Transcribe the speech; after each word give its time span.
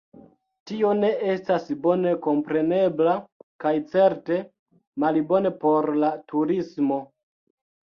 Tio 0.69 0.93
ne 1.01 1.09
estas 1.33 1.67
bone 1.83 2.13
komprenebla 2.27 3.13
kaj 3.65 3.75
certe 3.93 4.41
malbone 5.07 5.55
por 5.67 5.93
la 6.07 6.13
turismo. 6.35 7.01